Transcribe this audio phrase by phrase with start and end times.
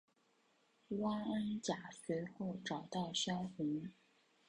[0.97, 3.91] 汪恩甲随后找到萧红。